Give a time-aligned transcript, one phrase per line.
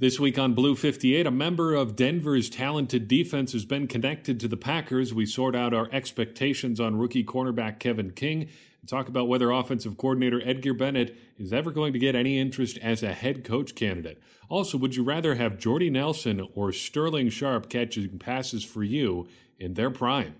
[0.00, 4.46] This week on Blue 58, a member of Denver's talented defense has been connected to
[4.46, 5.12] the Packers.
[5.12, 8.42] We sort out our expectations on rookie cornerback Kevin King
[8.80, 12.78] and talk about whether offensive coordinator Edgar Bennett is ever going to get any interest
[12.80, 14.22] as a head coach candidate.
[14.48, 19.26] Also, would you rather have Jordy Nelson or Sterling Sharpe catching passes for you
[19.58, 20.36] in their prime?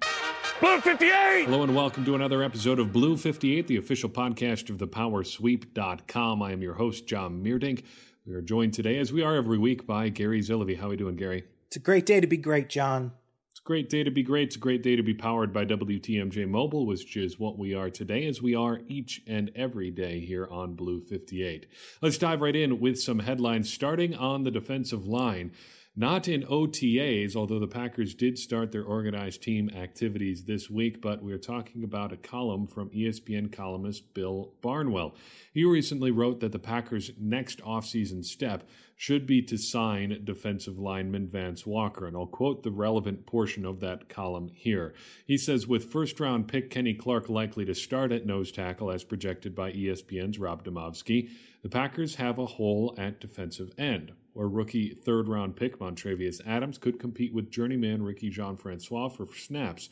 [0.61, 1.47] Blue 58!
[1.47, 6.43] Hello and welcome to another episode of Blue 58, the official podcast of thepowersweep.com.
[6.43, 7.83] I am your host, John Meerdink.
[8.29, 10.79] We are joined today, as we are every week, by Gary Zillaby.
[10.79, 11.45] How are we doing, Gary?
[11.69, 13.13] It's a great day to be great, John.
[13.51, 14.49] It's a great day to be great.
[14.49, 17.89] It's a great day to be powered by WTMJ Mobile, which is what we are
[17.89, 21.69] today, as we are each and every day here on Blue 58.
[22.03, 25.53] Let's dive right in with some headlines, starting on the defensive line.
[26.01, 31.25] Not in OTAs, although the Packers did start their organized team activities this week, but
[31.25, 35.17] we're talking about a column from ESPN columnist Bill Barnwell.
[35.59, 38.63] He recently wrote that the Packers' next offseason step
[38.95, 43.81] should be to sign defensive lineman Vance Walker, and I'll quote the relevant portion of
[43.81, 44.95] that column here.
[45.27, 49.03] He says, with first round pick Kenny Clark likely to start at nose tackle as
[49.03, 51.29] projected by ESPN's Rob Demovsky,
[51.65, 56.79] the Packers have a hole at defensive end where rookie third round pick Montravius Adams
[56.79, 59.91] could compete with journeyman Ricky Jean Francois for snaps.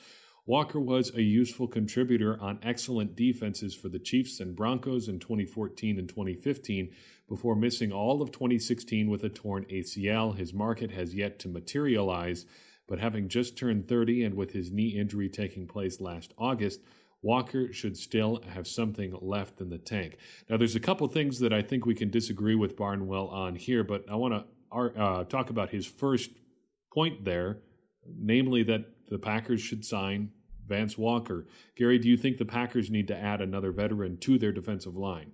[0.49, 5.99] Walker was a useful contributor on excellent defenses for the Chiefs and Broncos in 2014
[5.99, 6.91] and 2015
[7.29, 10.37] before missing all of 2016 with a torn ACL.
[10.37, 12.47] His market has yet to materialize,
[12.87, 16.81] but having just turned 30 and with his knee injury taking place last August,
[17.23, 20.17] Walker should still have something left in the tank.
[20.49, 23.83] Now, there's a couple things that I think we can disagree with Barnwell on here,
[23.83, 26.31] but I want to uh, talk about his first
[26.95, 27.59] point there,
[28.17, 30.31] namely that the Packers should sign
[30.67, 31.47] Vance Walker.
[31.77, 35.33] Gary, do you think the Packers need to add another veteran to their defensive line?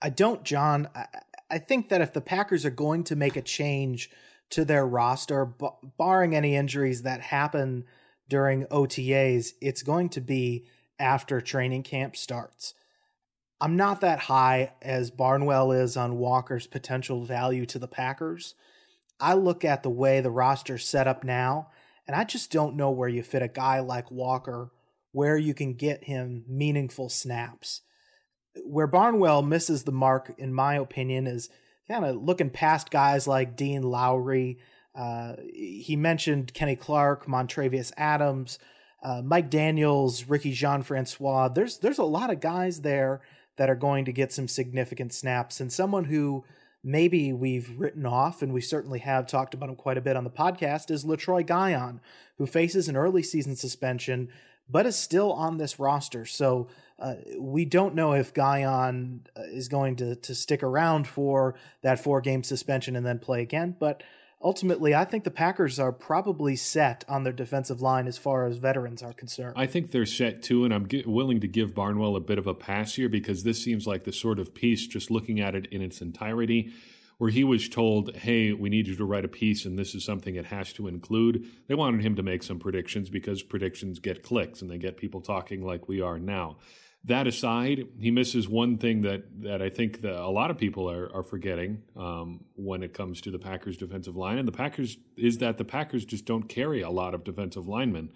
[0.00, 0.88] I don't, John.
[0.94, 1.06] I,
[1.50, 4.10] I think that if the Packers are going to make a change
[4.50, 5.68] to their roster, b-
[5.98, 7.84] barring any injuries that happen
[8.28, 10.66] during OTAs, it's going to be
[10.98, 12.74] after training camp starts.
[13.60, 18.54] I'm not that high as Barnwell is on Walker's potential value to the Packers.
[19.18, 21.68] I look at the way the roster's set up now,
[22.06, 24.70] and I just don't know where you fit a guy like Walker,
[25.12, 27.82] where you can get him meaningful snaps.
[28.64, 31.50] Where Barnwell misses the mark, in my opinion, is
[31.88, 34.58] kind of looking past guys like Dean Lowry.
[34.94, 38.58] Uh, he mentioned Kenny Clark, Montravius Adams,
[39.02, 41.48] uh, Mike Daniels, Ricky Jean Francois.
[41.48, 43.20] There's there's a lot of guys there
[43.56, 46.44] that are going to get some significant snaps, and someone who
[46.86, 50.22] maybe we've written off, and we certainly have talked about him quite a bit on
[50.22, 51.98] the podcast, is Letroy Guion,
[52.38, 54.28] who faces an early season suspension,
[54.70, 56.24] but is still on this roster.
[56.24, 56.68] So
[57.00, 61.98] uh, we don't know if Guion uh, is going to to stick around for that
[61.98, 64.04] four game suspension and then play again, but
[64.46, 68.58] ultimately, I think the Packers are probably set on their defensive line as far as
[68.58, 69.54] veterans are concerned.
[69.56, 72.54] I think they're set too, and I'm willing to give Barnwell a bit of a
[72.54, 75.82] pass here because this seems like the sort of piece, just looking at it in
[75.82, 76.70] its entirety,
[77.18, 80.04] where he was told, hey, we need you to write a piece and this is
[80.04, 81.44] something it has to include.
[81.66, 85.22] They wanted him to make some predictions because predictions get clicks and they get people
[85.22, 86.58] talking like we are now.
[87.06, 90.90] That aside, he misses one thing that, that I think that a lot of people
[90.90, 94.38] are, are forgetting um, when it comes to the Packers' defensive line.
[94.38, 98.10] And the Packers is that the Packers just don't carry a lot of defensive linemen.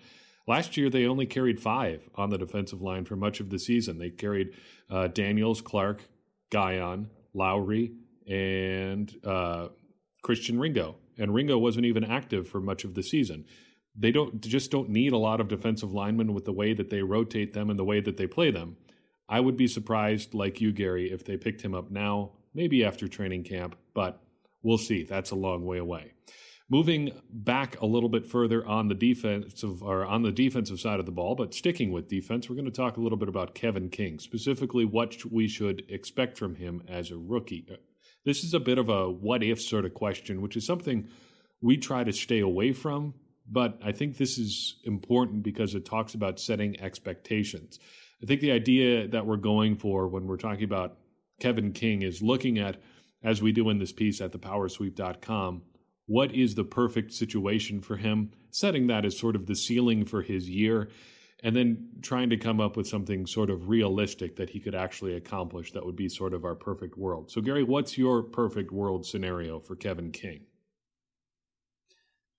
[0.49, 3.99] Last year, they only carried five on the defensive line for much of the season.
[3.99, 4.49] They carried
[4.91, 6.09] uh, Daniels, Clark,
[6.51, 7.93] Guion, Lowry,
[8.27, 9.69] and uh,
[10.23, 10.97] Christian Ringo.
[11.17, 13.45] And Ringo wasn't even active for much of the season
[13.97, 17.03] they don't just don't need a lot of defensive linemen with the way that they
[17.03, 18.77] rotate them and the way that they play them.
[19.29, 23.07] I would be surprised, like you, Gary, if they picked him up now, maybe after
[23.07, 24.21] training camp, but
[24.63, 25.05] we'll see.
[25.05, 26.15] That's a long way away.
[26.69, 31.07] Moving back a little bit further on the defensive or on the defensive side of
[31.07, 33.89] the ball, but sticking with defense, we're going to talk a little bit about Kevin
[33.89, 37.67] King, specifically what we should expect from him as a rookie.
[38.25, 41.09] This is a bit of a what if sort of question, which is something
[41.61, 43.15] we try to stay away from
[43.51, 47.79] but I think this is important because it talks about setting expectations.
[48.23, 50.99] I think the idea that we're going for when we're talking about
[51.41, 52.81] Kevin King is looking at,
[53.23, 55.63] as we do in this piece at thepowersweep.com,
[56.07, 60.23] what is the perfect situation for him, setting that as sort of the ceiling for
[60.23, 60.91] his year,
[61.43, 65.15] and then trying to come up with something sort of realistic that he could actually
[65.15, 67.31] accomplish that would be sort of our perfect world.
[67.31, 70.43] So, Gary, what's your perfect world scenario for Kevin King?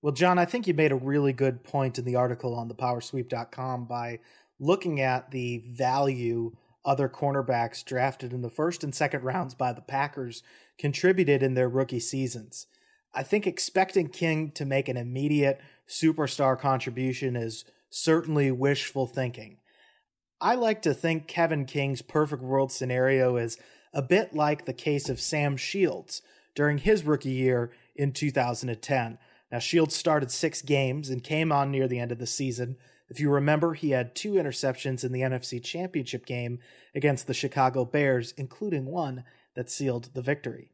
[0.02, 3.86] Well, John, I think you made a really good point in the article on thepowersweep.com
[3.86, 4.20] by
[4.60, 9.82] looking at the value other cornerbacks drafted in the first and second rounds by the
[9.82, 10.42] Packers
[10.80, 12.66] contributed in their rookie seasons.
[13.14, 19.58] I think expecting King to make an immediate superstar contribution is certainly wishful thinking.
[20.40, 23.60] I like to think Kevin King's perfect world scenario is
[23.94, 26.24] a bit like the case of Sam Shields
[26.56, 29.20] during his rookie year in 2010.
[29.52, 32.78] Now, Shields started six games and came on near the end of the season.
[33.10, 36.60] If you remember, he had two interceptions in the NFC Championship game
[36.96, 39.26] against the Chicago Bears, including one
[39.56, 40.72] that sealed the victory.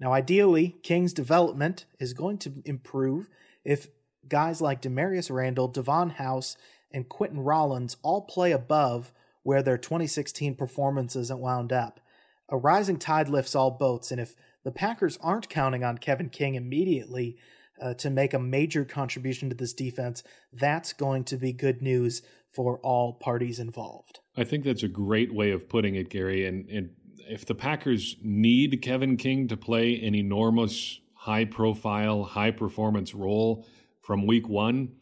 [0.00, 3.28] Now, ideally, King's development is going to improve
[3.64, 3.88] if
[4.28, 6.56] guys like Damarious Randall, Davon House,
[6.90, 9.12] and Quinten Rollins all play above
[9.42, 12.00] where their 2016 performances wound up.
[12.48, 14.34] A rising tide lifts all boats, and if
[14.64, 17.36] the Packers aren't counting on Kevin King immediately
[17.80, 20.22] uh, to make a major contribution to this defense,
[20.52, 22.22] that's going to be good news
[22.52, 24.20] for all parties involved.
[24.36, 26.46] I think that's a great way of putting it, Gary.
[26.46, 26.90] And, and
[27.28, 33.66] if the Packers need Kevin King to play an enormous, high profile, high performance role
[34.00, 34.92] from week one,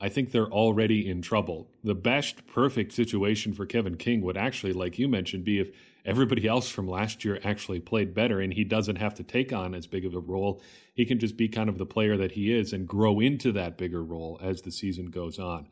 [0.00, 1.70] I think they're already in trouble.
[1.82, 5.70] The best perfect situation for Kevin King would actually, like you mentioned, be if
[6.08, 9.74] everybody else from last year actually played better and he doesn't have to take on
[9.74, 10.62] as big of a role.
[10.94, 13.76] He can just be kind of the player that he is and grow into that
[13.76, 15.68] bigger role as the season goes on.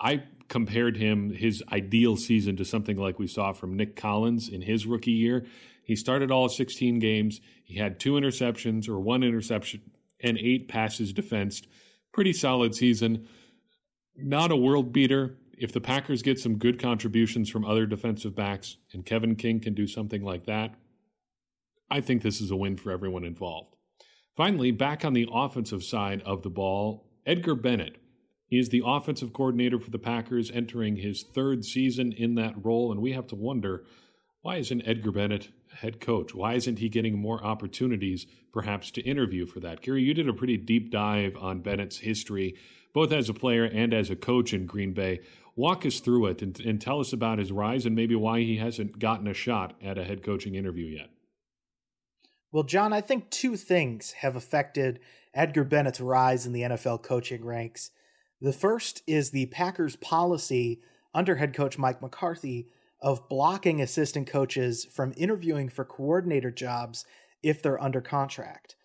[0.00, 4.62] I compared him, his ideal season, to something like we saw from Nick Collins in
[4.62, 5.46] his rookie year.
[5.84, 7.40] He started all 16 games.
[7.62, 9.82] He had two interceptions or one interception
[10.20, 11.68] and eight passes defensed.
[12.12, 13.28] Pretty solid season.
[14.16, 15.36] Not a world beater.
[15.60, 19.74] If the Packers get some good contributions from other defensive backs and Kevin King can
[19.74, 20.74] do something like that,
[21.90, 23.76] I think this is a win for everyone involved.
[24.36, 28.00] Finally, back on the offensive side of the ball, Edgar Bennett
[28.50, 32.90] he is the offensive coordinator for the Packers, entering his third season in that role,
[32.90, 33.84] and we have to wonder
[34.42, 36.34] why isn't Edgar Bennett head coach?
[36.34, 39.82] Why isn't he getting more opportunities, perhaps, to interview for that?
[39.82, 42.56] Gary, you did a pretty deep dive on Bennett's history,
[42.92, 45.20] both as a player and as a coach in Green Bay.
[45.60, 48.56] Walk us through it and, and tell us about his rise and maybe why he
[48.56, 51.10] hasn't gotten a shot at a head coaching interview yet.
[52.50, 55.00] Well, John, I think two things have affected
[55.34, 57.90] Edgar Bennett's rise in the NFL coaching ranks.
[58.40, 60.80] The first is the Packers' policy
[61.12, 62.68] under head coach Mike McCarthy
[63.02, 67.04] of blocking assistant coaches from interviewing for coordinator jobs
[67.42, 68.76] if they're under contract.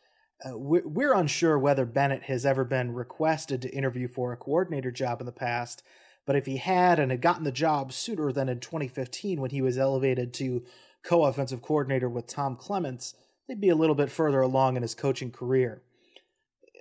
[0.45, 5.21] Uh, we're unsure whether Bennett has ever been requested to interview for a coordinator job
[5.21, 5.81] in the past,
[6.25, 9.62] but if he had and had gotten the job sooner than in 2015 when he
[9.62, 10.63] was elevated to
[11.04, 13.13] co offensive coordinator with Tom Clements,
[13.48, 15.81] they'd be a little bit further along in his coaching career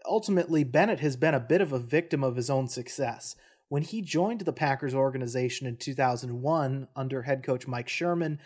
[0.04, 3.36] ultimately, Bennett has been a bit of a victim of his own success.
[3.68, 8.38] When he joined the Packers organization in 2001 under head coach Mike Sherman,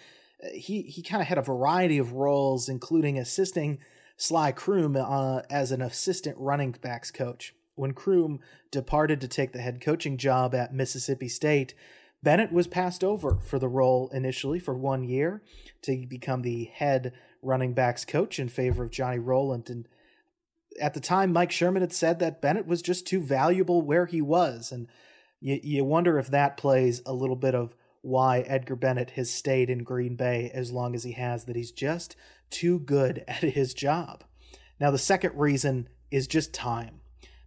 [0.55, 3.79] he, he kind of had a variety of roles, including assisting
[4.17, 7.55] Sly Croom uh, as an assistant running backs coach.
[7.79, 8.41] When Croom
[8.71, 11.75] departed to take the head coaching job at Mississippi State,
[12.23, 15.43] Bennett was passed over for the role initially for one year
[15.83, 19.71] to become the head running backs coach in favor of Johnny Roland.
[19.71, 19.87] And
[20.81, 24.21] at the time, Mike Sherman had said that Bennett was just too valuable where he
[24.21, 24.73] was.
[24.73, 24.89] And
[25.41, 29.71] you, you wonder if that plays a little bit of why Edgar Bennett has stayed
[29.71, 32.17] in Green Bay as long as he has, that he's just
[32.51, 34.25] too good at his job.
[34.81, 36.98] Now, the second reason is just time.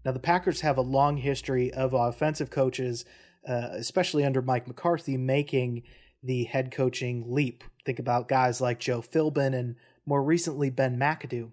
[0.04, 3.06] Now, the Packers have a long history of offensive coaches,
[3.48, 5.84] uh, especially under Mike McCarthy, making
[6.24, 7.64] the head coaching leap.
[7.86, 9.76] Think about guys like Joe Philbin and
[10.06, 11.52] more recently Ben McAdoo.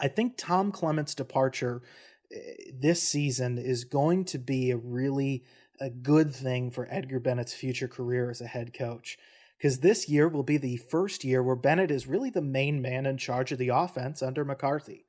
[0.00, 1.82] I think Tom Clements' departure
[2.32, 2.38] eh,
[2.72, 5.44] this season is going to be a really
[5.80, 9.18] a good thing for Edgar Bennett's future career as a head coach.
[9.56, 13.06] Because this year will be the first year where Bennett is really the main man
[13.06, 15.06] in charge of the offense under McCarthy.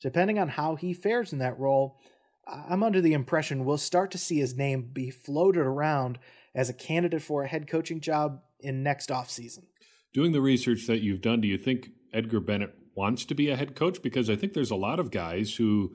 [0.00, 1.98] Depending on how he fares in that role,
[2.46, 6.18] I'm under the impression we'll start to see his name be floated around
[6.54, 9.64] as a candidate for a head coaching job in next offseason.
[10.12, 13.56] Doing the research that you've done, do you think Edgar Bennett wants to be a
[13.56, 15.94] head coach because I think there's a lot of guys who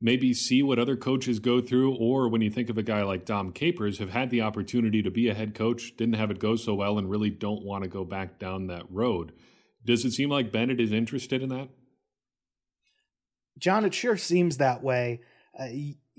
[0.00, 3.26] maybe see what other coaches go through, or when you think of a guy like
[3.26, 6.56] Dom Capers, have had the opportunity to be a head coach, didn't have it go
[6.56, 9.32] so well, and really don't want to go back down that road.
[9.84, 11.68] Does it seem like Bennett is interested in that?
[13.60, 15.20] John, it sure seems that way.
[15.58, 15.68] Uh,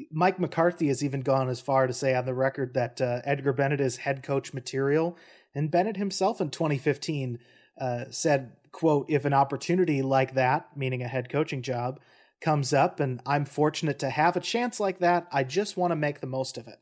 [0.10, 3.54] Mike McCarthy has even gone as far to say on the record that uh, Edgar
[3.54, 5.18] Bennett is head coach material.
[5.54, 7.40] And Bennett himself in 2015
[7.80, 12.00] uh, said quote, if an opportunity like that, meaning a head coaching job,
[12.40, 15.96] comes up and I'm fortunate to have a chance like that, I just want to
[15.96, 16.80] make the most of it.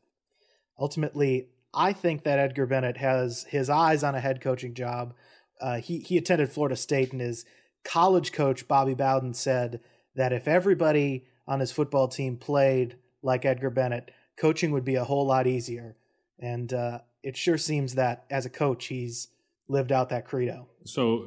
[0.78, 5.14] Ultimately, I think that Edgar Bennett has his eyes on a head coaching job.
[5.60, 7.44] Uh, he he attended Florida State, and his
[7.84, 9.80] college coach Bobby Bowden said
[10.20, 15.04] that if everybody on his football team played like Edgar Bennett, coaching would be a
[15.04, 15.96] whole lot easier.
[16.38, 19.28] And uh, it sure seems that as a coach, he's
[19.66, 20.68] lived out that credo.
[20.84, 21.24] So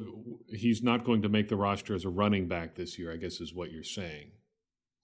[0.48, 3.40] he's not going to make the roster as a running back this year, I guess
[3.40, 4.30] is what you're saying.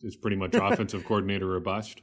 [0.02, 2.00] It's pretty much offensive coordinator or bust.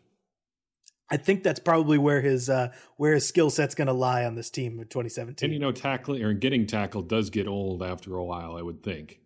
[1.09, 4.35] I think that's probably where his uh, where his skill set's going to lie on
[4.35, 5.47] this team in 2017.
[5.47, 8.57] And you know, tackling or getting tackled does get old after a while.
[8.57, 9.21] I would think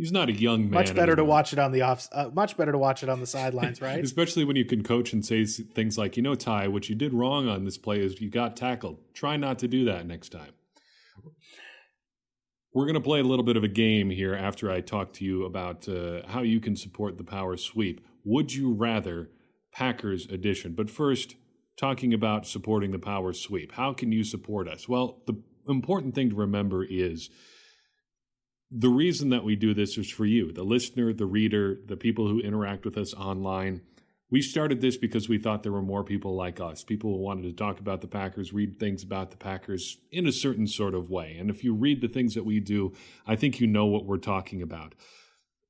[0.00, 0.70] he's not a young man.
[0.70, 1.16] Much better anymore.
[1.16, 2.08] to watch it on the off.
[2.10, 4.02] Uh, much better to watch it on the sidelines, right?
[4.02, 7.12] Especially when you can coach and say things like, you know, Ty, what you did
[7.12, 8.98] wrong on this play is you got tackled.
[9.12, 10.52] Try not to do that next time.
[12.72, 15.24] We're going to play a little bit of a game here after I talk to
[15.24, 18.00] you about uh, how you can support the power sweep.
[18.24, 19.28] Would you rather
[19.72, 20.74] Packers edition?
[20.74, 21.34] But first,
[21.76, 23.72] talking about supporting the power sweep.
[23.72, 24.88] How can you support us?
[24.88, 27.28] Well, the important thing to remember is
[28.70, 32.28] the reason that we do this is for you, the listener, the reader, the people
[32.28, 33.82] who interact with us online.
[34.30, 37.42] We started this because we thought there were more people like us, people who wanted
[37.42, 41.10] to talk about the Packers, read things about the Packers in a certain sort of
[41.10, 41.36] way.
[41.36, 42.92] And if you read the things that we do,
[43.26, 44.94] I think you know what we're talking about.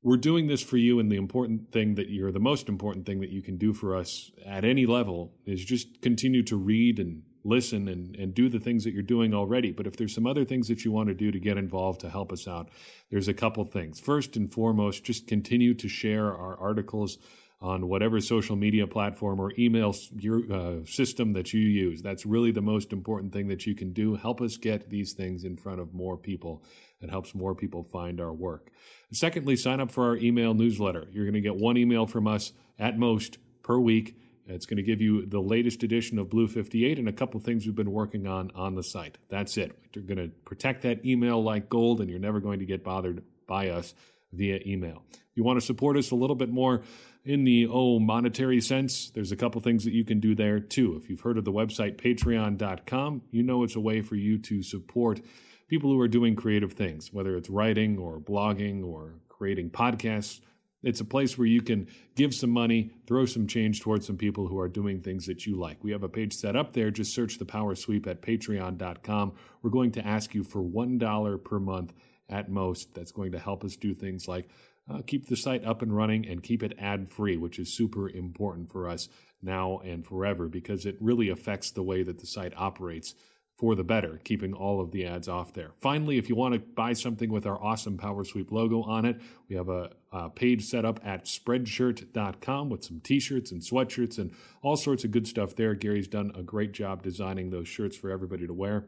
[0.03, 3.21] We're doing this for you, and the important thing that you're the most important thing
[3.21, 7.23] that you can do for us at any level is just continue to read and
[7.45, 9.73] listen and, and do the things that you're doing already.
[9.73, 12.11] But if there's some other things that you want to do to get involved to
[12.11, 12.69] help us out,
[13.11, 14.01] there's a couple things.
[14.01, 17.19] First and foremost, just continue to share our articles
[17.63, 22.01] on whatever social media platform or email your, uh, system that you use.
[22.01, 24.15] That's really the most important thing that you can do.
[24.15, 26.63] Help us get these things in front of more people.
[27.03, 28.71] It helps more people find our work.
[29.13, 31.09] Secondly, sign up for our email newsletter.
[31.13, 34.17] You're going to get one email from us at most per week.
[34.47, 37.67] It's going to give you the latest edition of Blue 58 and a couple things
[37.67, 39.19] we've been working on on the site.
[39.29, 39.79] That's it.
[39.95, 43.23] We're going to protect that email like gold, and you're never going to get bothered
[43.47, 43.95] by us
[44.33, 45.03] via email.
[45.13, 46.83] If you want to support us a little bit more,
[47.25, 50.99] in the oh monetary sense there's a couple things that you can do there too
[51.01, 54.63] if you've heard of the website patreon.com you know it's a way for you to
[54.63, 55.21] support
[55.69, 60.41] people who are doing creative things whether it's writing or blogging or creating podcasts
[60.83, 64.49] it's a place where you can give some money throw some change towards some people
[64.49, 65.83] who are doing things that you like.
[65.83, 66.91] We have a page set up there.
[66.91, 69.33] Just search the power sweep at patreon.com
[69.63, 71.93] we're going to ask you for $1 per month
[72.29, 72.95] at most.
[72.95, 74.49] That's going to help us do things like
[74.91, 78.09] uh, keep the site up and running and keep it ad free, which is super
[78.09, 79.09] important for us
[79.43, 83.15] now and forever because it really affects the way that the site operates
[83.61, 85.73] for the better, keeping all of the ads off there.
[85.77, 89.21] Finally, if you want to buy something with our awesome Power Sweep logo on it,
[89.51, 94.17] we have a, a page set up at spreadshirt.com with some t shirts and sweatshirts
[94.17, 95.75] and all sorts of good stuff there.
[95.75, 98.87] Gary's done a great job designing those shirts for everybody to wear.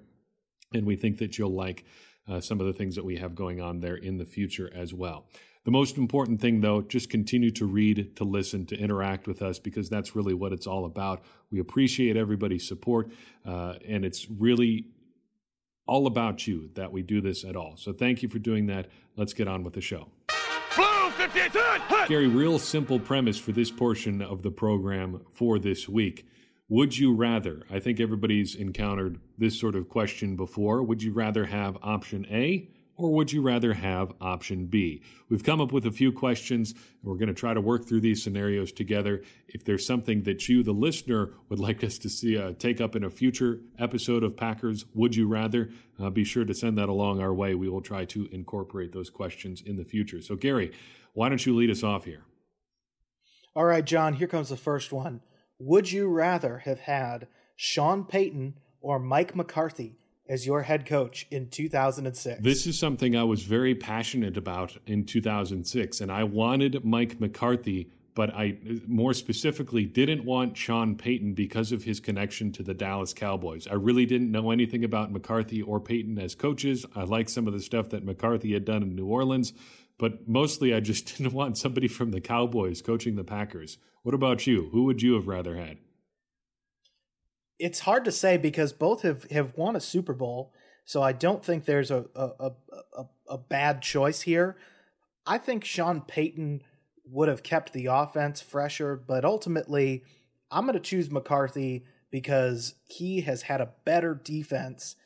[0.73, 1.85] And we think that you'll like
[2.27, 4.95] uh, some of the things that we have going on there in the future as
[4.95, 5.27] well.
[5.65, 9.61] The most important thing, though, just continue to read, to listen, to interact with us
[9.61, 11.23] because that's really what it's all about.
[11.53, 13.11] We appreciate everybody's support,
[13.47, 14.87] uh, and it's really
[15.87, 17.77] all about you that we do this at all.
[17.77, 18.89] So thank you for doing that.
[19.17, 20.09] Let's get on with the show.
[20.75, 22.09] Blue 58!
[22.09, 26.27] Gary, real simple premise for this portion of the program for this week.
[26.69, 27.63] Would you rather?
[27.71, 30.83] I think everybody's encountered this sort of question before.
[30.83, 32.69] Would you rather have option A?
[33.05, 35.03] Or would you rather have option B?
[35.29, 38.01] We've come up with a few questions, and we're going to try to work through
[38.01, 39.23] these scenarios together.
[39.49, 42.95] If there's something that you, the listener, would like us to see uh, take up
[42.95, 46.89] in a future episode of Packers Would You Rather, uh, be sure to send that
[46.89, 47.55] along our way.
[47.55, 50.21] We will try to incorporate those questions in the future.
[50.23, 50.73] So, Gary,
[51.13, 52.25] why don't you lead us off here?
[53.55, 55.21] All right, John, here comes the first one.
[55.59, 59.99] Would you rather have had Sean Payton or Mike McCarthy
[60.33, 62.41] as your head coach in 2006.
[62.41, 67.91] This is something I was very passionate about in 2006, and I wanted Mike McCarthy,
[68.15, 73.13] but I more specifically didn't want Sean Payton because of his connection to the Dallas
[73.13, 73.67] Cowboys.
[73.67, 76.87] I really didn't know anything about McCarthy or Payton as coaches.
[76.97, 79.53] I liked some of the stuff that McCarthy had done in New Orleans,
[79.99, 83.77] but mostly I just didn't want somebody from the Cowboys coaching the Packers.
[84.03, 84.71] What about you?
[84.73, 85.77] Who would you have rather had?
[87.59, 90.53] It's hard to say because both have, have won a Super Bowl,
[90.85, 92.51] so I don't think there's a a,
[92.99, 94.57] a, a bad choice here.
[95.27, 96.63] I think Sean Payton
[97.05, 100.03] would have kept the offense fresher, but ultimately,
[100.51, 104.97] I'm going to choose McCarthy because he has had a better defense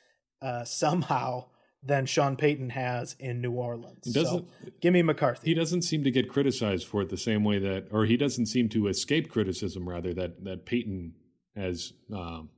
[0.43, 1.47] uh, somehow
[1.83, 4.12] than Sean Payton has in New Orleans.
[4.12, 4.47] So
[4.81, 5.50] give me McCarthy.
[5.50, 8.47] He doesn't seem to get criticized for it the same way that, or he doesn't
[8.47, 11.15] seem to escape criticism rather that that Payton
[11.57, 12.51] as um,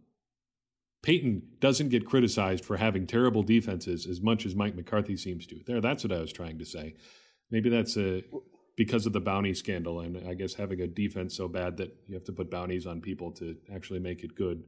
[1.03, 5.61] Payton doesn't get criticized for having terrible defenses as much as Mike McCarthy seems to.
[5.67, 6.95] There, that's what I was trying to say.
[7.51, 8.25] Maybe that's a
[8.77, 12.15] because of the bounty scandal, and I guess having a defense so bad that you
[12.15, 14.63] have to put bounties on people to actually make it good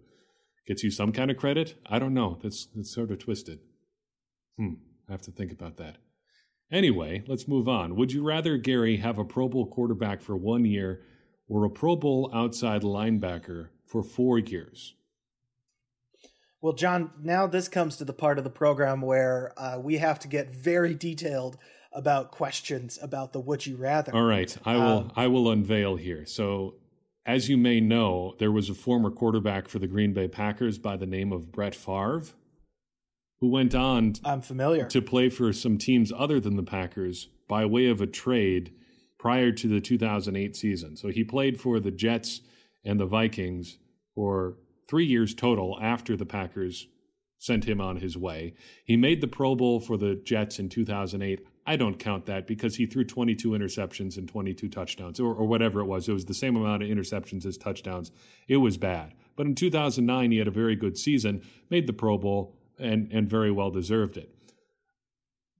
[0.66, 1.74] gets you some kind of credit.
[1.86, 2.38] I don't know.
[2.42, 3.60] That's that's sort of twisted.
[4.56, 4.74] Hmm.
[5.08, 5.96] I have to think about that.
[6.70, 7.96] Anyway, let's move on.
[7.96, 11.02] Would you rather Gary have a Pro Bowl quarterback for one year
[11.48, 14.94] or a Pro Bowl outside linebacker for four years?
[16.62, 20.18] Well, John, now this comes to the part of the program where uh, we have
[20.20, 21.56] to get very detailed
[21.92, 24.14] about questions about the would you rather.
[24.14, 26.24] All right, I will um, I will unveil here.
[26.26, 26.74] So,
[27.26, 30.96] as you may know, there was a former quarterback for the Green Bay Packers by
[30.96, 32.24] the name of Brett Favre,
[33.40, 37.64] who went on I'm familiar to play for some teams other than the Packers by
[37.64, 38.72] way of a trade
[39.18, 40.96] prior to the 2008 season.
[40.96, 42.42] So he played for the Jets
[42.84, 43.78] and the Vikings
[44.14, 44.56] for
[44.88, 46.88] three years total after the Packers
[47.38, 48.54] sent him on his way.
[48.84, 51.40] He made the Pro Bowl for the Jets in 2008.
[51.66, 55.80] I don't count that because he threw 22 interceptions and 22 touchdowns, or, or whatever
[55.80, 56.08] it was.
[56.08, 58.10] It was the same amount of interceptions as touchdowns.
[58.46, 59.14] It was bad.
[59.36, 63.28] But in 2009, he had a very good season, made the Pro Bowl, and, and
[63.28, 64.34] very well deserved it.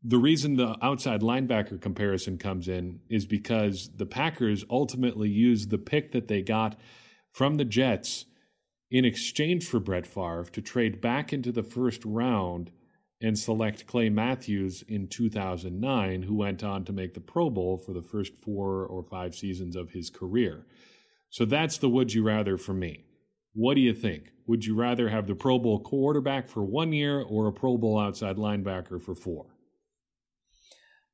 [0.03, 5.79] The reason the outside linebacker comparison comes in is because the Packers ultimately used the
[5.79, 6.79] pick that they got
[7.33, 8.27] from the Jets
[8.91, 12.71] in exchange for Brett Favre to trade back into the first round
[13.23, 17.93] and select Clay Matthews in 2009, who went on to make the Pro Bowl for
[17.93, 20.65] the first four or five seasons of his career.
[21.29, 23.05] So that's the would you rather for me.
[23.53, 24.31] What do you think?
[24.47, 27.99] Would you rather have the Pro Bowl quarterback for one year or a Pro Bowl
[27.99, 29.47] outside linebacker for four?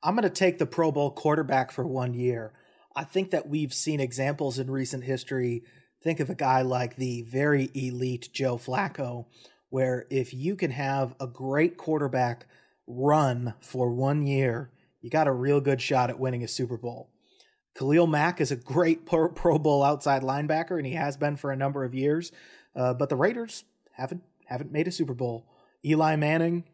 [0.02, 2.52] I'm going to take the Pro Bowl quarterback for one year.
[2.94, 5.64] I think that we've seen examples in recent history
[6.02, 9.26] Think of a guy like the very elite Joe Flacco,
[9.70, 12.46] where if you can have a great quarterback
[12.86, 17.10] run for one year, you got a real good shot at winning a Super Bowl.
[17.76, 21.56] Khalil Mack is a great Pro, Bowl outside linebacker, and he has been for a
[21.56, 22.32] number of years.
[22.74, 25.46] Uh, but the Raiders haven't haven't made a Super Bowl.
[25.84, 26.64] Eli Manning,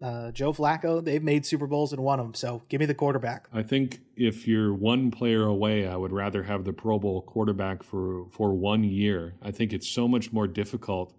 [0.00, 2.34] uh, Joe Flacco, they've made Super Bowls and won them.
[2.34, 3.48] So give me the quarterback.
[3.52, 7.82] I think if you're one player away, I would rather have the Pro Bowl quarterback
[7.82, 9.34] for for one year.
[9.42, 11.14] I think it's so much more difficult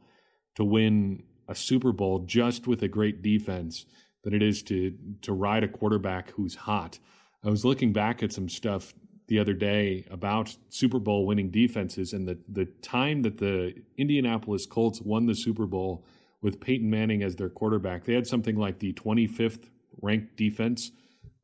[0.56, 3.86] to win a Super Bowl just with a great defense
[4.24, 7.00] than it is to to ride a quarterback who's hot.
[7.44, 8.94] I was looking back at some stuff
[9.28, 14.66] the other day about Super Bowl winning defenses and the the time that the Indianapolis
[14.66, 16.06] Colts won the Super Bowl
[16.42, 18.06] with Peyton Manning as their quarterback.
[18.06, 19.70] They had something like the 25th
[20.02, 20.92] ranked defense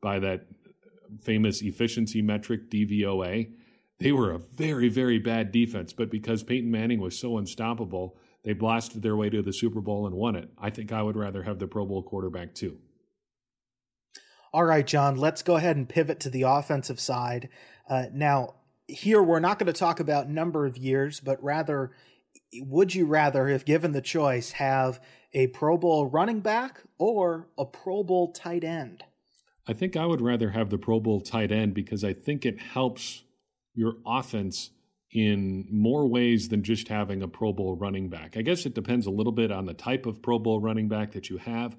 [0.00, 0.46] by that
[1.20, 3.50] famous efficiency metric, DVOA.
[3.98, 8.52] They were a very, very bad defense, but because Peyton Manning was so unstoppable, they
[8.52, 10.50] blasted their way to the Super Bowl and won it.
[10.58, 12.78] I think I would rather have the Pro Bowl quarterback too.
[14.52, 17.48] All right, John, let's go ahead and pivot to the offensive side.
[17.88, 18.54] Uh, now,
[18.88, 21.92] here we're not going to talk about number of years, but rather
[22.54, 25.00] would you rather, if given the choice, have
[25.32, 29.04] a Pro Bowl running back or a Pro Bowl tight end?
[29.68, 32.60] I think I would rather have the Pro Bowl tight end because I think it
[32.60, 33.24] helps
[33.74, 34.70] your offense
[35.12, 38.36] in more ways than just having a Pro Bowl running back.
[38.36, 41.12] I guess it depends a little bit on the type of Pro Bowl running back
[41.12, 41.76] that you have,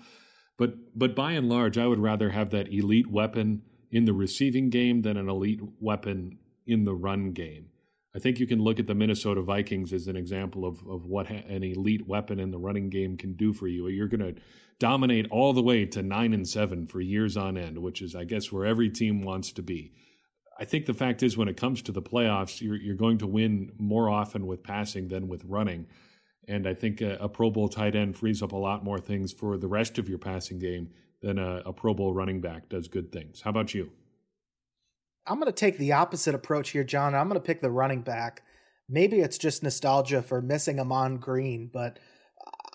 [0.57, 4.69] but but by and large, I would rather have that elite weapon in the receiving
[4.69, 7.69] game than an elite weapon in the run game.
[8.15, 11.29] I think you can look at the Minnesota Vikings as an example of, of what
[11.29, 13.87] an elite weapon in the running game can do for you.
[13.89, 14.41] You're going to
[14.79, 18.23] dominate all the way to nine and seven for years on end, which is, I
[18.23, 19.91] guess, where every team wants to be.
[20.59, 23.27] I think the fact is, when it comes to the playoffs, you're, you're going to
[23.27, 25.85] win more often with passing than with running.
[26.47, 29.33] And I think a, a, Pro Bowl tight end frees up a lot more things
[29.33, 30.89] for the rest of your passing game
[31.21, 33.41] than a, a Pro Bowl running back does good things.
[33.41, 33.91] How about you?
[35.27, 37.13] I'm going to take the opposite approach here, John.
[37.13, 38.43] I'm going to pick the running back.
[38.89, 41.99] Maybe it's just nostalgia for missing Ahman Green, but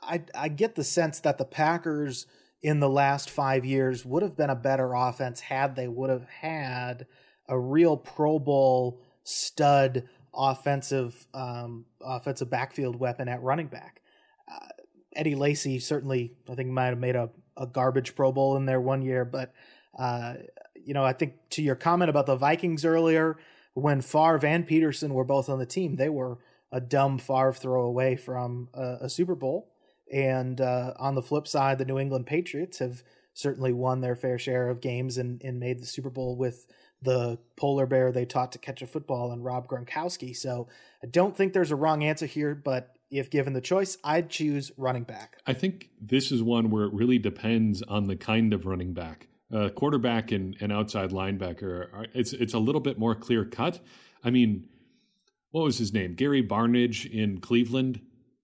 [0.03, 2.27] I, I get the sense that the Packers
[2.63, 6.29] in the last five years would have been a better offense had they would have
[6.29, 7.07] had
[7.49, 14.01] a real Pro Bowl stud offensive um, offensive backfield weapon at running back.
[14.51, 14.69] Uh,
[15.15, 18.81] Eddie Lacy certainly, I think, might have made a, a garbage Pro Bowl in there
[18.81, 19.53] one year, but
[19.99, 20.35] uh,
[20.85, 23.39] you know, I think to your comment about the Vikings earlier,
[23.75, 26.39] when Favre and Peterson were both on the team, they were
[26.71, 29.71] a dumb Favre throw away from a, a Super Bowl.
[30.13, 33.03] And uh, on the flip side, the New England Patriots have
[33.35, 36.67] certainly won their fair share of games and, and made the Super Bowl with
[37.01, 40.37] the polar bear they taught to catch a football and Rob Gronkowski.
[40.37, 40.69] So
[41.03, 44.71] I don't think there's a wrong answer here, but if given the choice, I'd choose
[44.77, 45.37] running back.
[45.47, 49.29] I think this is one where it really depends on the kind of running back.
[49.53, 53.81] Uh, quarterback and, and outside linebacker, are, it's it's a little bit more clear cut.
[54.25, 54.69] I mean,
[55.51, 56.15] what was his name?
[56.15, 58.01] Gary Barnidge in Cleveland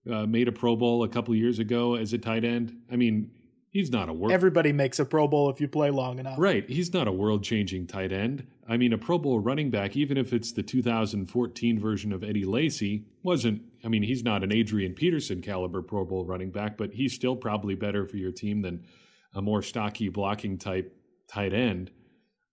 [0.09, 2.77] uh, made a Pro Bowl a couple years ago as a tight end.
[2.91, 3.31] I mean,
[3.71, 4.31] he's not a world.
[4.31, 6.37] Everybody makes a Pro Bowl if you play long enough.
[6.37, 6.69] Right.
[6.69, 8.47] He's not a world changing tight end.
[8.67, 12.45] I mean, a Pro Bowl running back, even if it's the 2014 version of Eddie
[12.45, 16.93] Lacy, wasn't, I mean, he's not an Adrian Peterson caliber Pro Bowl running back, but
[16.93, 18.85] he's still probably better for your team than
[19.33, 20.95] a more stocky blocking type
[21.29, 21.91] tight end.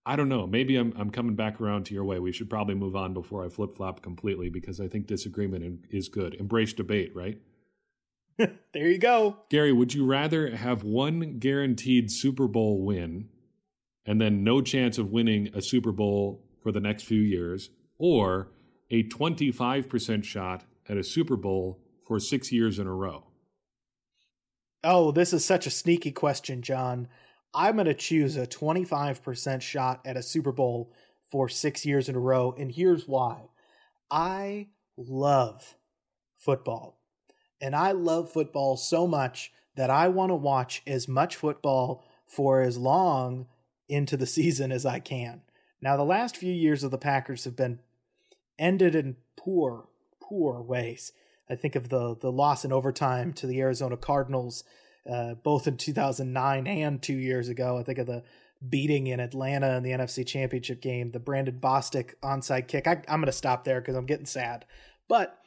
[0.05, 0.47] I don't know.
[0.47, 2.19] Maybe I'm I'm coming back around to your way.
[2.19, 6.07] We should probably move on before I flip flop completely because I think disagreement is
[6.07, 6.35] good.
[6.35, 7.39] Embrace debate, right?
[8.37, 9.37] there you go.
[9.49, 13.29] Gary, would you rather have one guaranteed Super Bowl win
[14.05, 18.49] and then no chance of winning a Super Bowl for the next few years, or
[18.89, 23.25] a 25% shot at a Super Bowl for six years in a row?
[24.83, 27.09] Oh, this is such a sneaky question, John.
[27.57, 30.93] I'm going to choose a 25% shot at a Super Bowl
[31.27, 32.53] for six years in a row.
[32.55, 33.49] And here's why
[34.11, 35.75] I love
[36.37, 36.99] football.
[37.59, 42.61] And I love football so much that I want to watch as much football for
[42.61, 43.47] as long
[43.89, 45.41] into the season as I can.
[45.81, 47.79] Now, the last few years of the Packers have been
[48.59, 49.87] ended in poor,
[50.19, 51.11] poor ways.
[51.49, 54.63] I think of the the loss in overtime to the Arizona Cardinals
[55.09, 57.77] uh, both in 2009 and two years ago.
[57.77, 58.23] I think of the
[58.67, 62.87] beating in Atlanta in the NFC Championship game, the Brandon Bostick onside kick.
[62.87, 64.65] I, I'm going to stop there because I'm getting sad.
[65.07, 65.39] But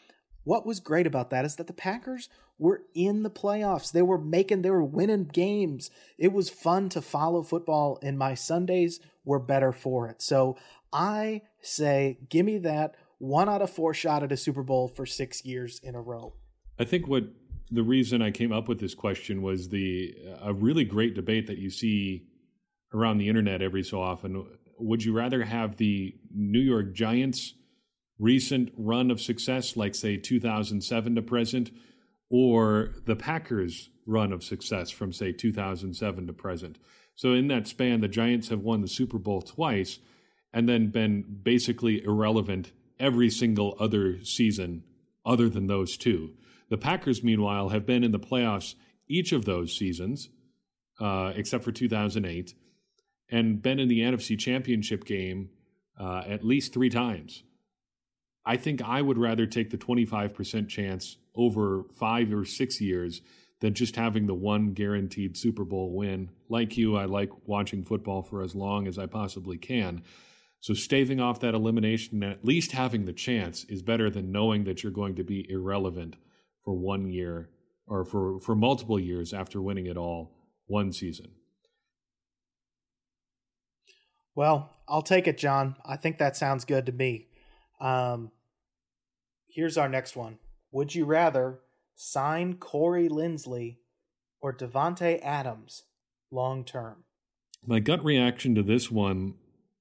[0.44, 3.92] what was great about that is that the Packers were in the playoffs.
[3.92, 5.90] They were making, they were winning games.
[6.18, 10.22] It was fun to follow football, and my Sundays were better for it.
[10.22, 10.56] So
[10.92, 15.04] I say, give me that one out of four shot at a Super Bowl for
[15.04, 16.34] six years in a row.
[16.78, 17.24] I think what
[17.70, 21.58] the reason I came up with this question was the a really great debate that
[21.58, 22.26] you see
[22.92, 24.44] around the internet every so often.
[24.78, 27.54] Would you rather have the New York Giants
[28.18, 31.70] recent run of success, like say 2007 to present,
[32.28, 36.78] or the Packers run of success from say 2007 to present?
[37.14, 39.98] So in that span, the Giants have won the Super Bowl twice
[40.52, 44.82] and then been basically irrelevant every single other season
[45.24, 46.30] other than those two.
[46.70, 48.76] The Packers, meanwhile, have been in the playoffs
[49.08, 50.30] each of those seasons,
[51.00, 52.54] uh, except for 2008,
[53.28, 55.50] and been in the NFC Championship game
[55.98, 57.42] uh, at least three times.
[58.46, 63.20] I think I would rather take the 25% chance over five or six years
[63.60, 66.30] than just having the one guaranteed Super Bowl win.
[66.48, 70.02] Like you, I like watching football for as long as I possibly can.
[70.60, 74.64] So staving off that elimination and at least having the chance is better than knowing
[74.64, 76.16] that you're going to be irrelevant
[76.64, 77.50] for one year
[77.86, 80.32] or for, for multiple years after winning it all
[80.66, 81.32] one season.
[84.34, 85.76] Well, I'll take it, John.
[85.84, 87.28] I think that sounds good to me.
[87.80, 88.30] Um,
[89.48, 90.38] here's our next one.
[90.72, 91.60] Would you rather
[91.96, 93.78] sign Corey Linsley
[94.40, 95.82] or Davante Adams
[96.30, 97.04] long term?
[97.66, 99.34] My gut reaction to this one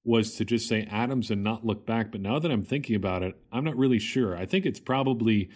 [0.03, 2.11] was to just say Adams and not look back.
[2.11, 4.35] But now that I'm thinking about it, I'm not really sure.
[4.35, 5.49] I think it's probably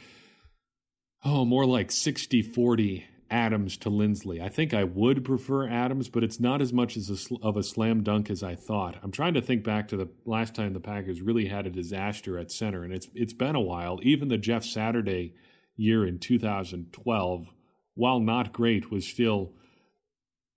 [1.24, 4.42] oh, more like 60 40 Adams to Linsley.
[4.42, 7.58] I think I would prefer Adams, but it's not as much as a sl- of
[7.58, 8.98] a slam dunk as I thought.
[9.02, 12.38] I'm trying to think back to the last time the Packers really had a disaster
[12.38, 14.00] at center, and it's it's been a while.
[14.04, 15.34] Even the Jeff Saturday
[15.76, 17.54] year in 2012,
[17.96, 19.54] while not great, was still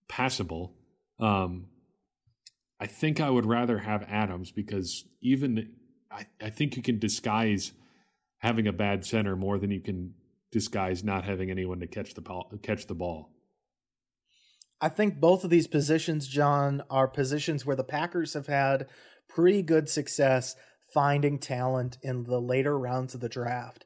[0.07, 0.74] passable.
[1.18, 1.68] Um,
[2.79, 5.70] I think I would rather have Adams because even
[6.11, 7.72] I, I think you can disguise
[8.38, 10.12] having a bad center more than you can
[10.57, 13.29] disguise not having anyone to catch the ball, catch the ball.
[14.81, 18.87] I think both of these positions, John, are positions where the Packers have had
[19.29, 20.57] pretty good success
[20.95, 23.85] finding talent in the later rounds of the draft.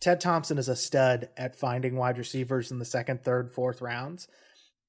[0.00, 4.26] Ted Thompson is a stud at finding wide receivers in the second, third, fourth rounds.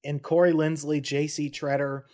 [0.02, 1.50] And Corey Linsley, J.C.
[1.50, 2.04] Tretter,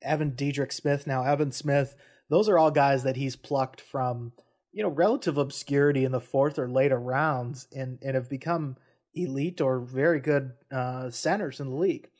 [0.00, 1.94] Evan Dietrich Smith, now Evan Smith,
[2.30, 4.32] those are all guys that he's plucked from–
[4.76, 8.76] you know relative obscurity in the fourth or later rounds and and have become
[9.14, 12.10] elite or very good uh, centers in the league.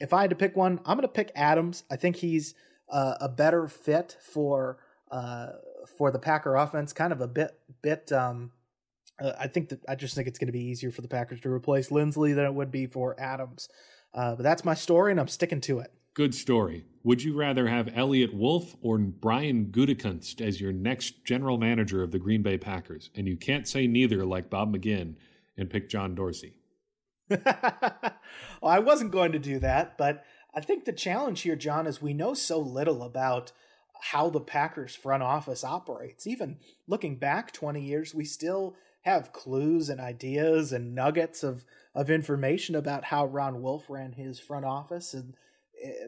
[0.00, 1.84] If I had to pick one, I'm going to pick Adams.
[1.88, 2.54] I think he's
[2.88, 4.78] uh, a better fit for
[5.12, 5.50] uh,
[5.96, 6.92] for the Packer offense.
[6.92, 8.10] Kind of a bit bit.
[8.10, 8.50] Um,
[9.20, 11.40] uh, I think that I just think it's going to be easier for the Packers
[11.42, 13.68] to replace Linsley than it would be for Adams.
[14.12, 15.92] Uh, but that's my story, and I'm sticking to it.
[16.14, 16.84] Good story.
[17.02, 22.10] Would you rather have Eliot Wolf or Brian Gutekunst as your next general manager of
[22.10, 23.10] the Green Bay Packers?
[23.14, 25.14] And you can't say neither like Bob McGinn
[25.56, 26.54] and pick John Dorsey.
[27.30, 27.42] well,
[28.62, 32.12] I wasn't going to do that, but I think the challenge here, John, is we
[32.12, 33.52] know so little about
[34.02, 36.26] how the Packers front office operates.
[36.26, 42.10] Even looking back 20 years, we still have clues and ideas and nuggets of of
[42.10, 45.34] information about how Ron Wolf ran his front office and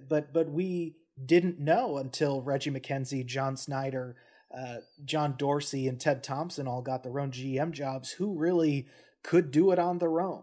[0.09, 4.17] but but we didn't know until Reggie McKenzie, John Schneider,
[4.57, 8.87] uh, John Dorsey, and Ted Thompson all got their own GM jobs who really
[9.23, 10.43] could do it on their own.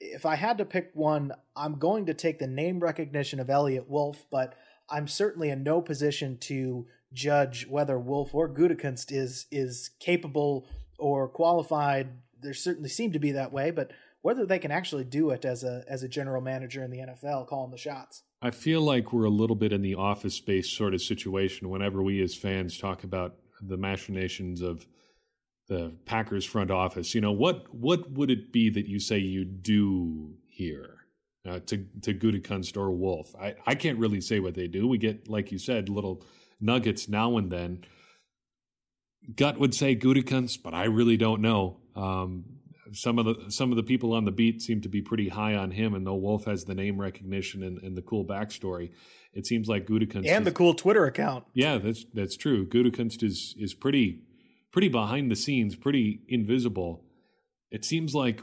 [0.00, 3.88] If I had to pick one, I'm going to take the name recognition of Eliot
[3.88, 4.54] Wolf, but
[4.88, 10.66] I'm certainly in no position to judge whether Wolf or Gutekunst is is capable
[10.98, 12.08] or qualified.
[12.40, 13.92] There certainly seem to be that way, but
[14.22, 17.46] whether they can actually do it as a as a general manager in the NFL,
[17.46, 18.22] calling the shots.
[18.42, 22.02] I feel like we're a little bit in the office space sort of situation whenever
[22.02, 24.86] we as fans talk about the machinations of
[25.68, 27.14] the Packers front office.
[27.14, 30.96] You know, what what would it be that you say you do here?
[31.48, 34.86] Uh, to to or Wolf, I, I can't really say what they do.
[34.86, 36.22] We get, like you said, little
[36.60, 37.84] nuggets now and then.
[39.36, 41.78] Gut would say Gutekunst, but I really don't know.
[41.96, 42.44] Um,
[42.92, 45.54] some of the some of the people on the beat seem to be pretty high
[45.54, 48.90] on him, and though Wolf has the name recognition and, and the cool backstory,
[49.32, 51.44] it seems like Gutekunst and is, the cool Twitter account.
[51.54, 52.66] Yeah, that's that's true.
[52.66, 54.22] Gutekunst is is pretty
[54.72, 57.04] pretty behind the scenes, pretty invisible.
[57.70, 58.42] It seems like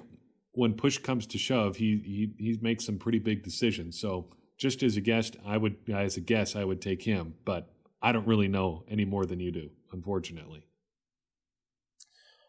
[0.52, 2.02] when push comes to shove, he
[2.38, 4.00] he he makes some pretty big decisions.
[4.00, 7.72] So just as a guest, I would as a guess I would take him, but
[8.02, 10.67] I don't really know any more than you do, unfortunately.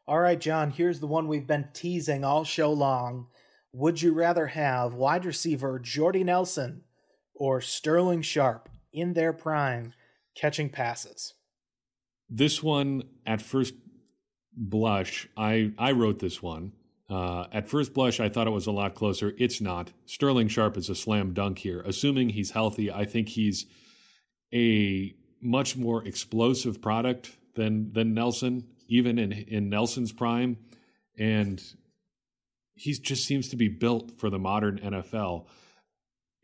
[0.08, 3.26] All right, John, here's the one we've been teasing all show long.
[3.74, 6.84] Would you rather have wide receiver Jordy Nelson
[7.34, 9.92] or Sterling Sharpe in their prime
[10.34, 11.34] catching passes?
[12.26, 13.74] This one, at first
[14.56, 16.72] blush, I, I wrote this one.
[17.10, 19.34] Uh, at first blush, I thought it was a lot closer.
[19.36, 19.92] It's not.
[20.06, 21.82] Sterling Sharpe is a slam dunk here.
[21.82, 23.66] Assuming he's healthy, I think he's
[24.54, 30.59] a much more explosive product than than Nelson even in in Nelson's prime,
[31.18, 31.62] and
[32.74, 35.46] he just seems to be built for the modern NFL.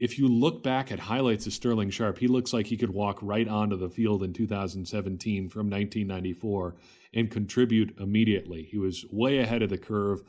[0.01, 3.19] If you look back at highlights of Sterling Sharpe, he looks like he could walk
[3.23, 6.75] right onto the field in 2017 from 1994
[7.15, 8.65] and contribute immediately.
[8.65, 10.23] He was way ahead of the curve.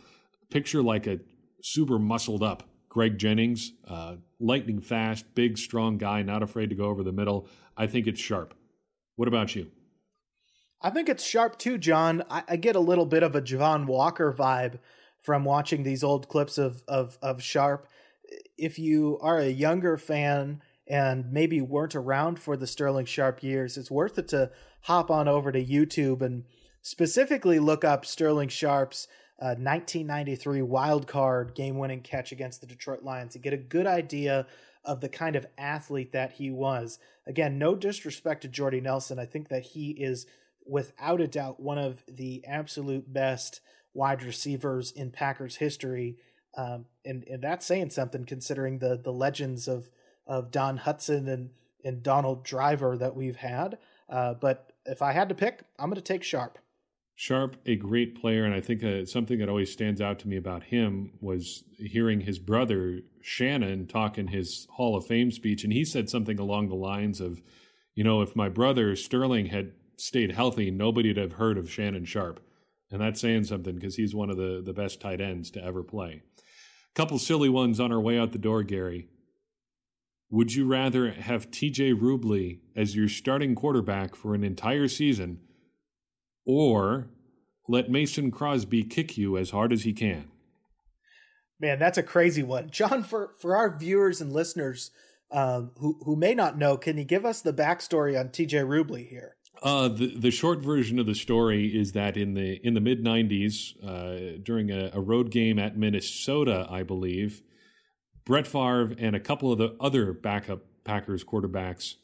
[0.52, 1.20] Picture like a
[1.64, 6.86] super muscled up Greg Jennings, uh, lightning fast, big, strong guy, not afraid to go
[6.86, 7.48] over the middle.
[7.76, 8.54] I think it's Sharpe.
[9.18, 9.70] What about you?
[10.82, 12.24] I think it's sharp too, John.
[12.30, 14.80] I, I, get a little bit of a Javon Walker vibe
[15.22, 17.88] from watching these old clips of of of Sharpe.
[18.58, 23.78] If you are a younger fan and maybe weren't around for the Sterling Sharpe years,
[23.78, 26.44] it's worth it to hop on over to YouTube and
[26.82, 29.08] specifically look up Sterling Sharpe's
[29.42, 33.88] uh, 1993 wild card game winning catch against the Detroit Lions to get a good
[33.88, 34.46] idea
[34.86, 37.00] of the kind of athlete that he was.
[37.26, 39.18] Again, no disrespect to Jordy Nelson.
[39.18, 40.28] I think that he is
[40.66, 43.62] without a doubt one of the absolute best
[43.94, 46.18] wide receivers in Packers history.
[46.58, 49.90] Um, and, and that's saying something considering the the legends of
[50.28, 51.50] of Don Hutson and
[51.84, 53.78] and Donald Driver that we've had.
[54.10, 56.60] Uh, but if I had to pick, I'm going to take Sharpe.
[57.18, 60.36] Sharpe, a great player, and I think uh, something that always stands out to me
[60.36, 65.72] about him was hearing his brother Shannon talk in his Hall of Fame speech, and
[65.72, 67.42] he said something along the lines of,
[67.94, 72.40] "You know, if my brother Sterling had stayed healthy, nobody'd have heard of Shannon Sharpe.
[72.92, 75.84] And that's saying something because he's one of the, the best tight ends to ever
[75.84, 76.22] play.
[76.94, 79.08] Couple silly ones on our way out the door, Gary.
[80.30, 85.40] Would you rather have TJ Rubley as your starting quarterback for an entire season
[86.46, 87.10] or
[87.68, 90.30] let Mason Crosby kick you as hard as he can?
[91.60, 92.70] Man, that's a crazy one.
[92.70, 94.92] John, for, for our viewers and listeners
[95.32, 99.08] um, who, who may not know, can you give us the backstory on TJ Rubley
[99.08, 99.36] here?
[99.64, 103.04] Uh, the the short version of the story is that in the in the mid
[103.04, 107.42] '90s, uh, during a, a, road game at Minnesota, I believe,
[108.26, 111.96] Brett Favre and a couple of the other backup Packers quarterbacks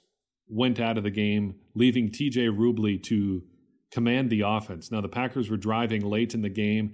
[0.47, 2.47] went out of the game, leaving T.J.
[2.47, 3.43] Rubley to
[3.91, 4.91] command the offense.
[4.91, 6.93] Now the Packers were driving late in the game,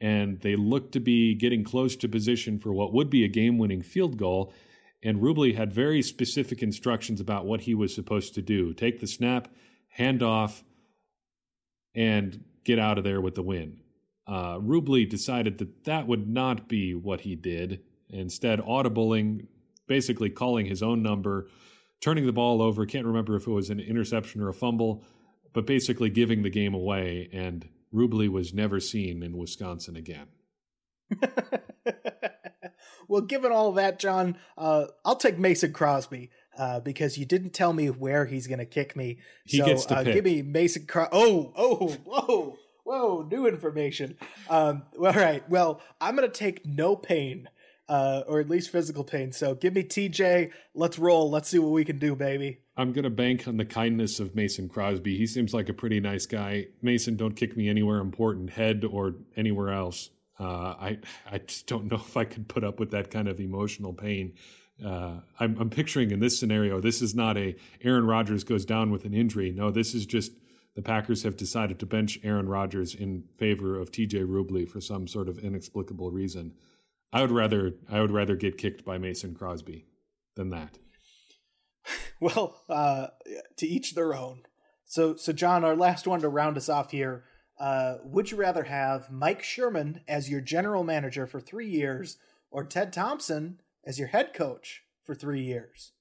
[0.00, 3.82] and they looked to be getting close to position for what would be a game-winning
[3.82, 4.52] field goal.
[5.02, 9.06] And Rubley had very specific instructions about what he was supposed to do: take the
[9.06, 9.48] snap
[9.94, 10.64] hand off,
[11.94, 13.80] and get out of there with the win.
[14.26, 17.80] Uh, Rubley decided that that would not be what he did.
[18.08, 19.46] Instead, audibling,
[19.86, 21.48] basically calling his own number,
[22.00, 22.86] turning the ball over.
[22.86, 25.04] Can't remember if it was an interception or a fumble,
[25.52, 27.28] but basically giving the game away.
[27.32, 30.26] And Rubley was never seen in Wisconsin again.
[33.08, 37.72] well, given all that, John, uh, I'll take Mason Crosby uh, because you didn't tell
[37.72, 39.18] me where he's going to kick me.
[39.44, 40.14] He so, gets to uh, pick.
[40.14, 41.10] give me Mason Crosby.
[41.12, 44.16] Oh, oh, whoa, whoa, new information.
[44.48, 47.48] Um, all right, well, I'm going to take no pain,
[47.88, 49.32] uh, or at least physical pain.
[49.32, 50.50] So give me TJ.
[50.74, 51.30] Let's roll.
[51.30, 52.60] Let's see what we can do, baby.
[52.76, 55.16] I'm going to bank on the kindness of Mason Crosby.
[55.16, 56.66] He seems like a pretty nice guy.
[56.82, 60.10] Mason, don't kick me anywhere important, head or anywhere else.
[60.38, 60.98] Uh, I
[61.30, 64.34] I just don't know if I could put up with that kind of emotional pain.
[64.84, 68.90] Uh, I'm, I'm picturing in this scenario, this is not a Aaron Rodgers goes down
[68.90, 69.52] with an injury.
[69.52, 70.32] No, this is just
[70.74, 75.06] the Packers have decided to bench Aaron Rodgers in favor of TJ Rubley for some
[75.06, 76.54] sort of inexplicable reason.
[77.12, 79.86] I would rather I would rather get kicked by Mason Crosby
[80.36, 80.78] than that.
[82.20, 83.08] Well, uh,
[83.56, 84.44] to each their own.
[84.86, 87.24] So, so John, our last one to round us off here.
[87.58, 92.16] Uh, would you rather have Mike Sherman as your general manager for three years,
[92.50, 95.92] or Ted Thompson as your head coach for three years?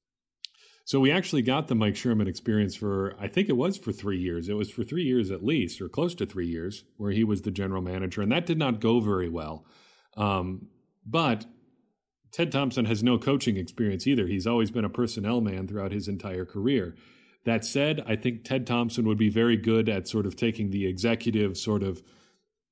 [0.85, 4.19] So we actually got the Mike Sherman experience for I think it was for three
[4.19, 4.49] years.
[4.49, 7.43] It was for three years at least, or close to three years, where he was
[7.43, 9.65] the general manager, and that did not go very well.
[10.17, 10.67] Um,
[11.05, 11.45] but
[12.33, 14.27] Ted Thompson has no coaching experience either.
[14.27, 16.95] He's always been a personnel man throughout his entire career.
[17.45, 20.87] That said, I think Ted Thompson would be very good at sort of taking the
[20.87, 22.01] executive sort of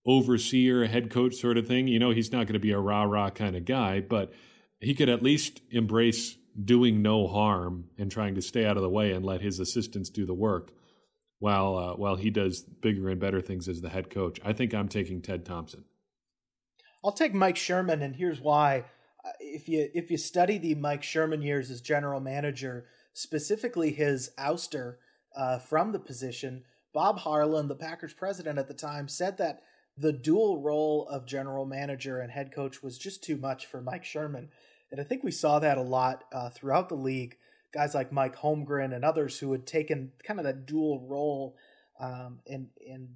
[0.05, 1.87] overseer, head coach sort of thing.
[1.87, 4.33] You know, he's not going to be a rah rah kind of guy, but
[4.81, 8.89] he could at least embrace doing no harm and trying to stay out of the
[8.89, 10.71] way and let his assistants do the work
[11.39, 14.39] while uh, while he does bigger and better things as the head coach.
[14.43, 15.85] I think I'm taking Ted Thompson.
[17.03, 18.85] I'll take Mike Sherman, and here's why.
[19.23, 24.31] Uh, If you if you study the Mike Sherman years as general manager, specifically his
[24.37, 24.95] ouster
[25.35, 26.63] uh, from the position,
[26.93, 29.61] Bob Harlan, the Packers president at the time, said that
[29.97, 34.05] the dual role of general manager and head coach was just too much for Mike
[34.05, 34.49] Sherman,
[34.91, 37.37] and I think we saw that a lot uh, throughout the league.
[37.73, 41.55] Guys like Mike Holmgren and others who had taken kind of that dual role
[41.99, 43.07] um, and and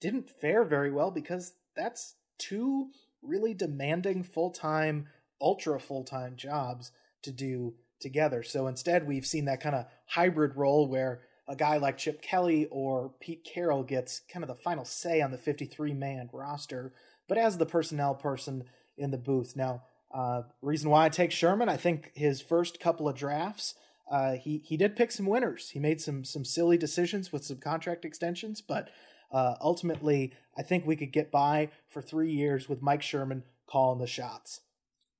[0.00, 2.90] didn't fare very well because that's two
[3.22, 5.08] really demanding full time,
[5.40, 8.42] ultra full time jobs to do together.
[8.42, 12.66] So instead, we've seen that kind of hybrid role where a guy like Chip Kelly
[12.70, 16.92] or Pete Carroll gets kind of the final say on the 53 man roster,
[17.28, 18.64] but as the personnel person
[18.96, 19.54] in the booth.
[19.56, 19.82] Now,
[20.14, 23.74] uh, reason why I take Sherman, I think his first couple of drafts,
[24.10, 25.70] uh, he he did pick some winners.
[25.70, 28.88] He made some some silly decisions with some contract extensions, but
[29.32, 33.98] uh, ultimately, I think we could get by for three years with Mike Sherman calling
[33.98, 34.60] the shots.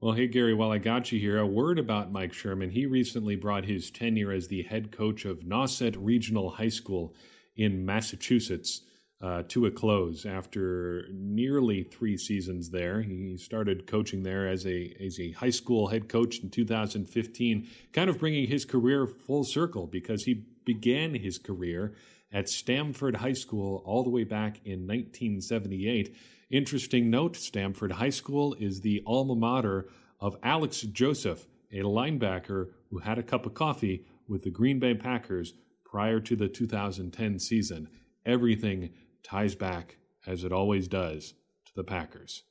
[0.00, 2.70] Well, hey, Gary, while I got you here, a word about Mike Sherman.
[2.70, 7.14] He recently brought his tenure as the head coach of Nauset Regional High School
[7.56, 8.82] in Massachusetts
[9.20, 13.02] uh, to a close after nearly three seasons there.
[13.02, 18.10] He started coaching there as a, as a high school head coach in 2015, kind
[18.10, 21.94] of bringing his career full circle because he began his career
[22.32, 26.14] at Stamford High School all the way back in 1978.
[26.50, 29.88] Interesting note Stamford High School is the alma mater
[30.20, 34.94] of Alex Joseph, a linebacker who had a cup of coffee with the Green Bay
[34.94, 37.88] Packers prior to the 2010 season.
[38.24, 38.90] Everything
[39.26, 41.34] ties back, as it always does,
[41.66, 42.44] to the Packers.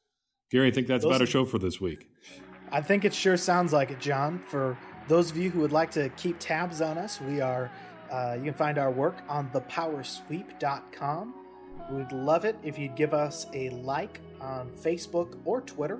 [0.51, 2.09] Gary, I think that's Those- about a show for this week.
[2.71, 4.39] I think it sure sounds like it, John.
[4.39, 7.71] For those of you who would like to keep tabs on us, we are.
[8.11, 11.33] Uh, you can find our work on thepowersweep.com.
[11.91, 15.99] We'd love it if you'd give us a like on Facebook or Twitter.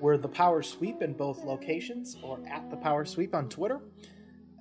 [0.00, 3.80] We're the Power Sweep in both locations, or at the Power Sweep on Twitter.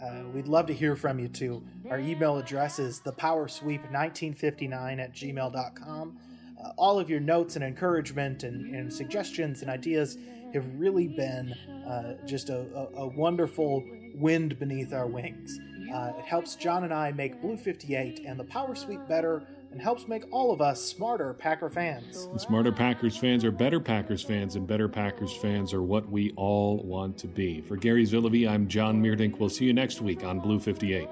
[0.04, 1.64] Uh, we'd love to hear from you too.
[1.90, 6.18] Our email address is thepowersweep1959 at gmail.com.
[6.64, 10.18] Uh, all of your notes and encouragement and, and suggestions and ideas
[10.54, 11.54] have really been
[11.88, 13.84] uh, just a, a, a wonderful
[14.16, 15.60] wind beneath our wings.
[15.94, 19.44] Uh, it helps John and I make Blue 58 and the Power Sweep better
[19.76, 22.30] and helps make all of us smarter Packer fans.
[22.32, 26.32] And smarter Packers fans are better Packers fans, and better Packers fans are what we
[26.38, 27.60] all want to be.
[27.60, 29.38] For Gary Zillaby, I'm John Meerdink.
[29.38, 31.10] We'll see you next week on Blue 58.